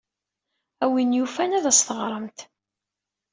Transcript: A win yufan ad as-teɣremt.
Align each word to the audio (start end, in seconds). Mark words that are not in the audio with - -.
A 0.83 0.85
win 0.91 1.15
yufan 1.17 1.55
ad 1.57 1.65
as-teɣremt. 1.71 2.39